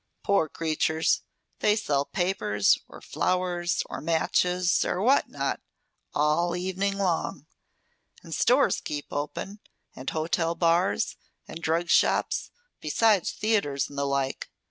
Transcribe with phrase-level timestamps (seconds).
[0.23, 1.21] "Poor creatures.
[1.59, 5.61] They sell papers, or flowers, or matches, or what not,
[6.15, 7.45] all evening long.
[8.23, 9.59] And stores keep open,
[9.95, 11.17] and hotel bars,
[11.47, 14.49] and drug shops, besides theatres and the like.